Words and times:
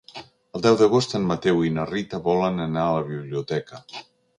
El 0.59 0.63
deu 0.65 0.77
d'agost 0.79 1.13
en 1.21 1.29
Mateu 1.33 1.63
i 1.69 1.75
na 1.77 1.85
Rita 1.93 2.23
volen 2.31 2.67
anar 2.67 2.87
a 2.89 3.01
la 3.01 3.09
biblioteca. 3.15 3.87